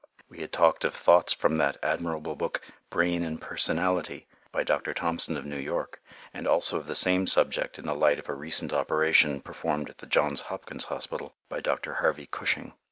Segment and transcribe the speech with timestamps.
[0.29, 2.59] We had talked of thoughts from that admirable book,
[2.89, 4.95] "Brain and Personality," by Dr.
[4.95, 6.01] Thompson of New York,
[6.33, 9.99] and also of the same subject in the light of a recent operation performed at
[9.99, 11.93] the Johns Hopkins Hospital by Dr.
[11.93, 12.73] Harvey Cushing.